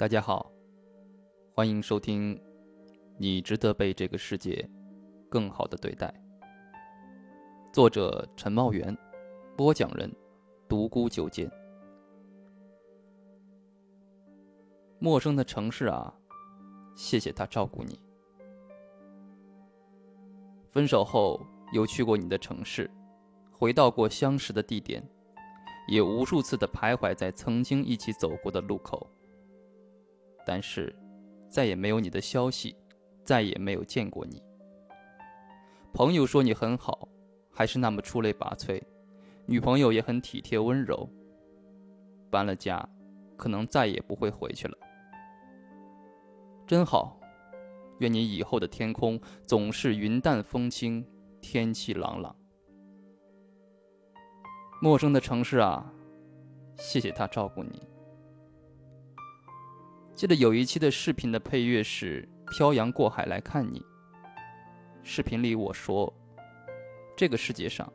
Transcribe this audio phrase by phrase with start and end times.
[0.00, 0.50] 大家好，
[1.54, 2.34] 欢迎收听
[3.18, 4.66] 《你值得被这个世界
[5.28, 6.06] 更好的对待》。
[7.70, 8.96] 作者：陈茂元，
[9.58, 10.10] 播讲人：
[10.66, 11.52] 独孤九剑。
[14.98, 16.10] 陌生的城市啊，
[16.96, 18.00] 谢谢他照顾你。
[20.70, 21.38] 分手后
[21.74, 22.90] 又去过你的城市，
[23.52, 25.06] 回到过相识的地点，
[25.88, 29.06] 也无数次的徘徊在曾经一起走过的路口。
[30.44, 30.94] 但是，
[31.48, 32.76] 再也没有你的消息，
[33.24, 34.42] 再也没有见过你。
[35.92, 37.08] 朋友说你很好，
[37.52, 38.80] 还是那么出类拔萃，
[39.46, 41.08] 女朋友也很体贴温柔。
[42.30, 42.88] 搬了家，
[43.36, 44.78] 可能再也不会回去了。
[46.66, 47.18] 真好，
[47.98, 51.04] 愿你以后的天空总是云淡风轻，
[51.40, 52.34] 天气朗朗。
[54.80, 55.92] 陌生的城市啊，
[56.76, 57.89] 谢谢他照顾你。
[60.20, 63.80] 记得有一期的视频的配乐是《漂洋过海来看你》。
[65.02, 66.12] 视频里我说，
[67.16, 67.90] 这个世界上，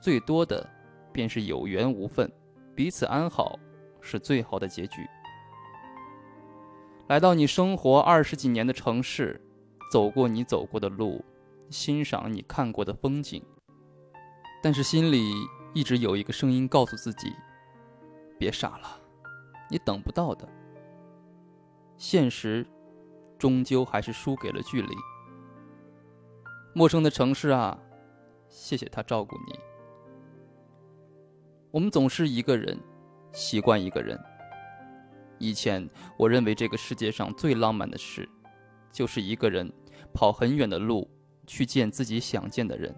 [0.00, 0.64] 最多的
[1.12, 2.30] 便是有缘无分，
[2.76, 3.58] 彼此安好
[4.00, 5.04] 是最好的结局。
[7.08, 9.44] 来到你生活二十几年的城市，
[9.90, 11.24] 走过你走过的路，
[11.70, 13.44] 欣赏你看过的风景，
[14.62, 15.34] 但是心里
[15.74, 17.32] 一直有一个声音告诉自己：
[18.38, 19.02] 别傻了，
[19.68, 20.48] 你等不到的。
[21.98, 22.64] 现实，
[23.36, 24.94] 终究还是输给了距离。
[26.72, 27.76] 陌生的城市啊，
[28.48, 29.58] 谢谢他照顾你。
[31.72, 32.78] 我们总是一个人，
[33.32, 34.16] 习惯一个人。
[35.40, 38.28] 以前我认为这个世界上最浪漫的事，
[38.92, 39.68] 就是一个人
[40.14, 41.10] 跑很远的路
[41.48, 42.94] 去见自己想见的人。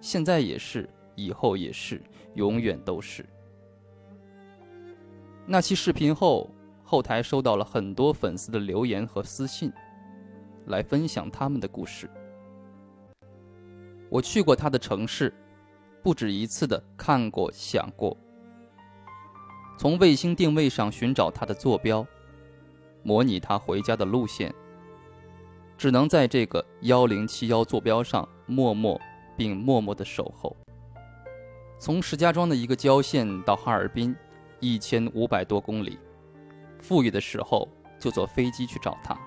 [0.00, 2.02] 现在也是，以后也是，
[2.34, 3.24] 永远都是。
[5.46, 6.50] 那期视频后。
[6.88, 9.72] 后台收到了很多粉丝的留言和私信，
[10.66, 12.08] 来分享他们的故事。
[14.08, 15.34] 我去过他的城市，
[16.00, 18.16] 不止一次的看过、想过。
[19.76, 22.06] 从卫星定位上寻找他的坐标，
[23.02, 24.54] 模拟他回家的路线。
[25.76, 28.98] 只能在这个幺零七幺坐标上默默
[29.36, 30.56] 并默默的守候。
[31.80, 34.14] 从石家庄的一个郊县到哈尔滨，
[34.60, 35.98] 一千五百多公里。
[36.86, 39.18] 富裕的时候就坐飞机去找他，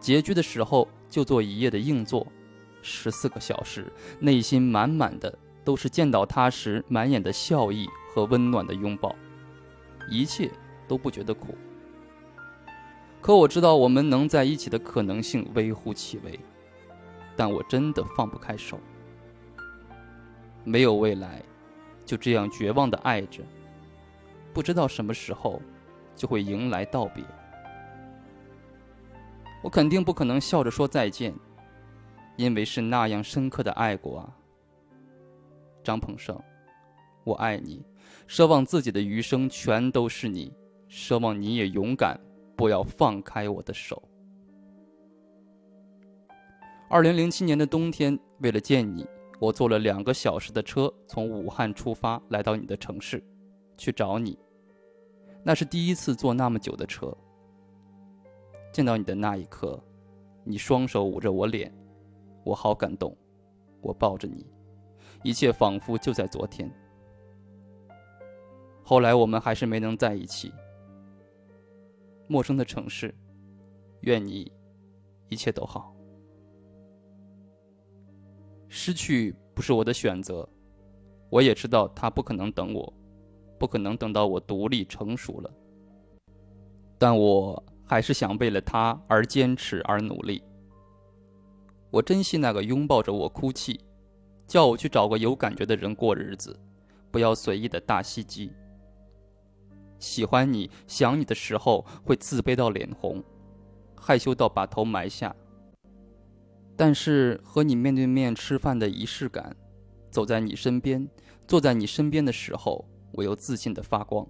[0.00, 2.26] 拮据的时候就坐一夜的硬座，
[2.80, 9.14] 十四个小时，内心满满的都是见到他时满眼的笑意和温暖的拥抱，
[10.08, 10.50] 一切
[10.88, 11.54] 都不觉得苦。
[13.20, 16.40] 可我知道我们能在一起的可能性微乎其微，
[17.36, 18.80] 但我真的放不开手。
[20.64, 21.42] 没有未来，
[22.06, 23.42] 就这样绝望的爱着，
[24.54, 25.60] 不知道什么时候。
[26.16, 27.24] 就会迎来道别。
[29.62, 31.34] 我肯定不可能笑着说再见，
[32.36, 34.36] 因为是那样深刻的爱过啊。
[35.84, 36.36] 张鹏生，
[37.22, 37.84] 我爱你，
[38.26, 40.52] 奢望自己的余生全都是你，
[40.88, 42.18] 奢望你也勇敢，
[42.56, 44.02] 不要放开我的手。
[46.88, 49.04] 二零零七年的冬天，为了见你，
[49.40, 53.20] 我坐了两个小时的车从武汉出发，来到你的城市，
[53.76, 54.38] 去找你。
[55.46, 57.16] 那是第一次坐那么久的车。
[58.72, 59.80] 见到你的那一刻，
[60.42, 61.72] 你双手捂着我脸，
[62.42, 63.16] 我好感动。
[63.80, 64.44] 我抱着你，
[65.22, 66.68] 一切仿佛就在昨天。
[68.82, 70.52] 后来我们还是没能在一起。
[72.26, 73.14] 陌生的城市，
[74.00, 74.50] 愿你
[75.28, 75.94] 一切都好。
[78.66, 80.48] 失去不是我的选择，
[81.30, 82.92] 我也知道他不可能等我。
[83.58, 85.50] 不可能等到我独立成熟了，
[86.98, 90.42] 但我还是想为了他而坚持而努力。
[91.90, 93.80] 我珍惜那个拥抱着我哭泣，
[94.46, 96.58] 叫我去找个有感觉的人过日子，
[97.10, 98.52] 不要随意的大戏机。
[99.98, 103.24] 喜欢你想你的时候会自卑到脸红，
[103.96, 105.34] 害羞到把头埋下。
[106.76, 109.56] 但是和你面对面吃饭的仪式感，
[110.10, 111.08] 走在你身边，
[111.48, 112.84] 坐在你身边的时候。
[113.16, 114.26] 我又自信的发光。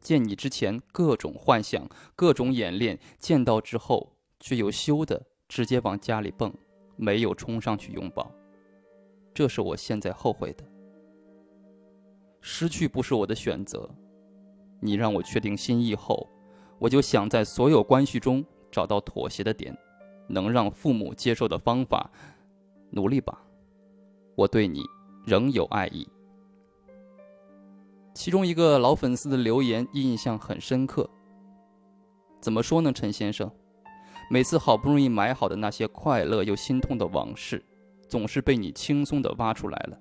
[0.00, 1.86] 见你之前各种幻想，
[2.16, 6.52] 各种演练，见到之后却又羞的直接往家里蹦，
[6.96, 8.32] 没有冲上去拥抱。
[9.34, 10.64] 这是我现在后悔的。
[12.40, 13.88] 失去不是我的选择，
[14.80, 16.26] 你让我确定心意后，
[16.78, 19.76] 我就想在所有关系中找到妥协的点，
[20.28, 22.10] 能让父母接受的方法，
[22.90, 23.44] 努力吧。
[24.36, 24.82] 我对你
[25.26, 26.08] 仍有爱意。
[28.18, 31.08] 其中一个老粉丝的留言印象很深刻，
[32.40, 33.48] 怎么说呢，陈先生？
[34.28, 37.64] 每次好不容易买好的那些快乐又心痛的往事，
[38.08, 39.96] 总是被你轻松地挖出来了。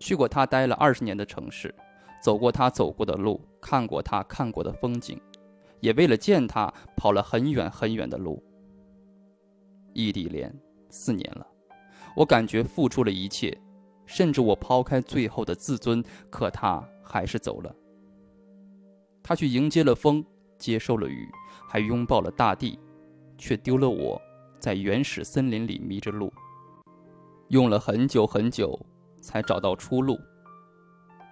[0.00, 1.72] 去过他待了二十年的城市，
[2.20, 5.16] 走过他走过的路，看过他看过的风景，
[5.78, 8.42] 也为了见他跑了很远很远的路。
[9.92, 10.52] 异地恋
[10.90, 11.46] 四年了，
[12.16, 13.56] 我感觉付出了一切，
[14.08, 17.72] 甚至我抛开最后的自尊，可他还是走了。
[19.22, 20.24] 他去迎接了风，
[20.58, 21.28] 接受了雨，
[21.68, 22.76] 还拥抱了大地，
[23.36, 24.20] 却丢了我，
[24.58, 26.32] 在原始森林里迷着路，
[27.48, 28.76] 用了很久很久。
[29.20, 30.16] 才找到出路，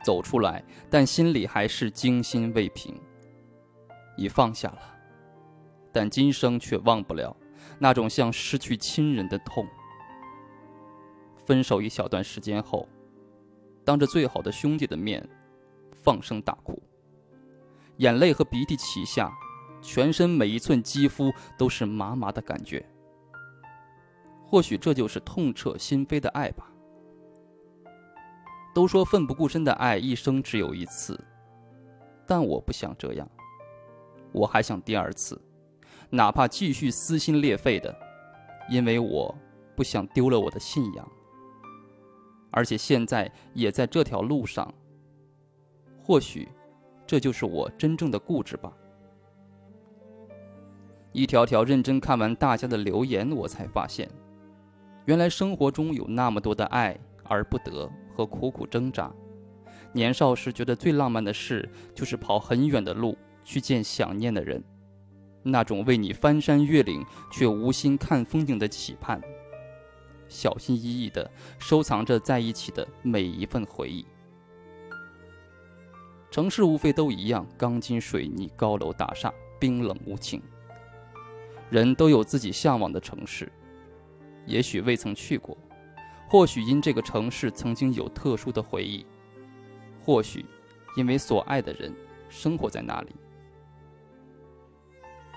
[0.05, 2.93] 走出来，但心里还是惊心未平。
[4.17, 4.81] 已放下了，
[5.93, 7.35] 但今生却忘不了
[7.79, 9.65] 那种像失去亲人的痛。
[11.47, 12.89] 分手一小段时间后，
[13.85, 15.27] 当着最好的兄弟的面，
[16.03, 16.83] 放声大哭，
[17.99, 19.33] 眼泪和鼻涕齐下，
[19.81, 22.85] 全身每一寸肌肤都是麻麻的感觉。
[24.45, 26.69] 或许这就是痛彻心扉的爱吧。
[28.75, 31.19] 都说奋不顾身的爱一生只有一次，
[32.27, 33.29] 但我不想这样。
[34.33, 35.41] 我还想第二次，
[36.11, 37.97] 哪怕继续撕心裂肺的，
[38.69, 39.35] 因为我
[39.75, 41.09] 不想丢了我的信仰。
[42.57, 44.73] 而且现在也在这条路上。
[46.03, 46.49] 或许，
[47.07, 48.73] 这就是我真正的固执吧。
[51.13, 54.09] 一条条认真看完大家的留言，我才发现，
[55.05, 57.91] 原来生活中有那么多的爱而不得。
[58.17, 59.13] 和苦苦挣扎，
[59.93, 63.15] 年少时觉得最浪漫的事就是跑很远的路
[63.45, 64.65] 去见想念的人，
[65.43, 69.21] 那种为你翻山越岭却无心看风景的期盼，
[70.29, 74.05] 小心翼翼地收藏着在一起的每一份回忆。
[76.31, 80.43] 城市无非都一样，钢筋水泥、高楼大厦，冰冷无情。
[81.71, 83.51] 人都有自己向往的城市，
[84.45, 85.57] 也许未曾去过。
[86.29, 89.07] 或许因这个城市曾经有特殊的回忆，
[90.03, 90.45] 或许
[90.97, 91.95] 因为所爱的人
[92.29, 93.15] 生活在那里。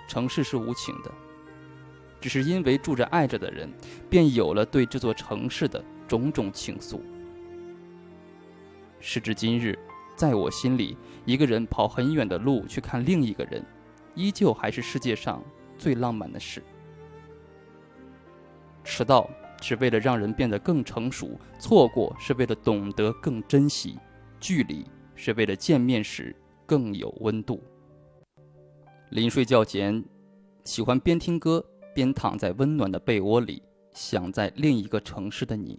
[0.07, 1.11] 城市是无情的，
[2.19, 3.69] 只是因为住着爱着的人，
[4.09, 6.99] 便有了对这座城市的种种情愫。
[8.99, 9.77] 时至今日，
[10.15, 13.65] 在我心里，一个人跑很远的路去看另一个人，
[14.15, 15.43] 依旧还是世界上
[15.77, 16.63] 最浪漫的事。
[18.83, 19.29] 迟到。
[19.61, 23.99] 是为了让人变得更成熟，错过是为了懂得更珍惜，
[24.39, 24.85] 距离
[25.15, 26.33] 是为了见面时
[26.65, 27.61] 更有温度。
[29.09, 30.01] 临睡觉前，
[30.63, 31.61] 喜欢边听歌
[31.99, 33.61] 边躺在温暖的被窝里，
[33.91, 35.77] 想在另一个城市的你，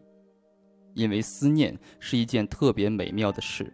[0.92, 3.72] 因为思念是一件特别美妙的事。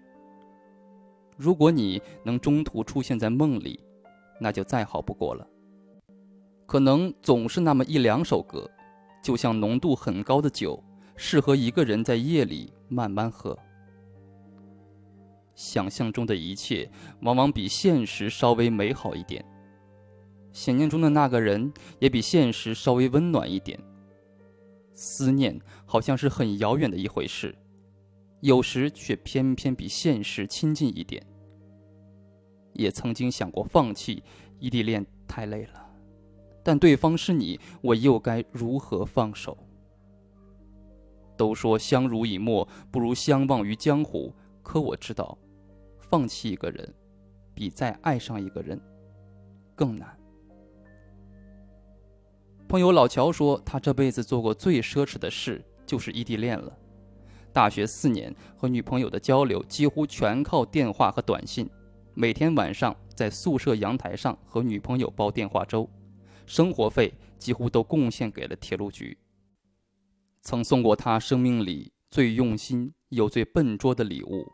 [1.36, 3.80] 如果你能中途出现在梦里，
[4.40, 5.44] 那就再好不过了。
[6.66, 8.70] 可能总是那么一两首歌。
[9.24, 10.80] 就像浓度很高的酒，
[11.16, 13.58] 适合一个人在夜里慢慢喝。
[15.56, 16.88] 想象中的一切，
[17.22, 19.44] 往往比现实稍微美好一点。
[20.56, 23.78] 想念中的那个人，也比现实稍微温暖一点。
[24.94, 27.54] 思念好像是很遥远的一回事，
[28.40, 31.22] 有时却偏偏比现实亲近一点。
[32.72, 34.22] 也曾经想过放弃
[34.58, 35.86] 异地恋，太累了。
[36.64, 39.58] 但对方是你，我又该如何放手？
[41.36, 44.32] 都说相濡以沫不如相忘于江湖，
[44.62, 45.36] 可我知道，
[46.00, 46.94] 放弃一个人，
[47.52, 48.80] 比再爱上一个人
[49.74, 50.15] 更难。
[52.68, 56.76] 朋友老乔说，他这辈子做过最奢侈的事就是异地恋了。
[57.52, 61.70] 大学四年和女朋友的交流几乎全靠电话和短信，
[62.14, 65.88] 每天晚上在宿舍阳台上和女朋友煲电话粥。
[66.44, 69.16] 生活费几乎都贡献给了铁路局。
[70.42, 74.44] 曾送过他生命里最用心又最笨拙的礼物，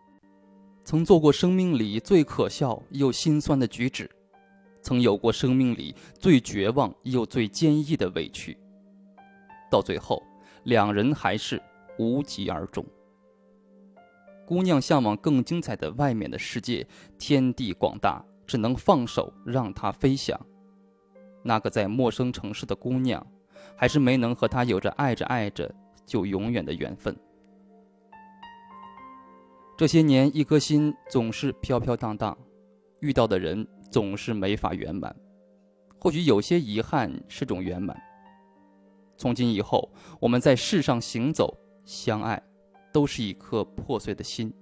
[0.84, 4.10] 曾做过生命里最可笑又心酸的举止，
[4.82, 8.58] 曾有过生命里最绝望又最坚毅的委屈。
[9.70, 10.22] 到最后，
[10.64, 11.62] 两人还是
[11.98, 12.84] 无疾而终。
[14.44, 16.86] 姑娘向往更精彩的外面的世界，
[17.16, 20.38] 天地广大，只能放手让它飞翔。
[21.42, 23.24] 那个在陌生城市的姑娘，
[23.76, 25.72] 还是没能和他有着爱着爱着
[26.04, 27.16] 就永远的缘分。
[29.78, 32.36] 这些年，一颗心总是飘飘荡荡，
[33.00, 35.14] 遇到的人总是没法圆满。
[36.00, 37.96] 或许有些遗憾是种圆满。
[39.16, 42.42] 从今以后，我们在世上行走，相爱，
[42.92, 44.52] 都是一颗破碎的心，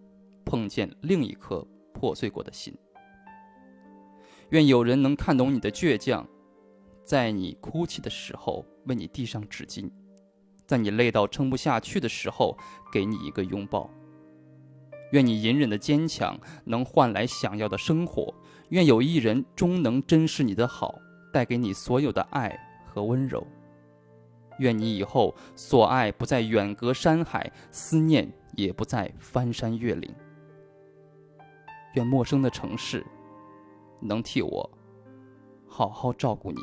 [0.44, 2.76] 碰见另一颗破碎过的心。
[4.50, 6.28] 愿有人能看懂你的倔强，
[7.04, 9.88] 在你哭泣的时候为你递上纸巾，
[10.66, 12.54] 在你累到撑不下去的时候
[12.92, 13.88] 给你一个拥抱。
[15.12, 18.34] 愿你隐忍的坚强能换来想要的生活。
[18.70, 20.94] 愿有一人终能珍视你的好，
[21.32, 23.46] 带给你所有的爱和温柔。
[24.58, 30.14] 愿你以后所爱不再远隔山海，思念也不再翻山越岭。
[31.94, 33.04] 愿陌生的城市
[34.00, 34.70] 能替我
[35.66, 36.60] 好好照顾你。